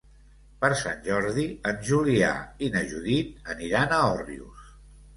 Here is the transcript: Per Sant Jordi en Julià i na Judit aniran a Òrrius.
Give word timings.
Per 0.63 0.71
Sant 0.79 1.03
Jordi 1.07 1.45
en 1.73 1.79
Julià 1.91 2.33
i 2.67 2.73
na 2.79 2.85
Judit 2.95 3.55
aniran 3.57 3.99
a 3.99 4.05
Òrrius. 4.19 4.69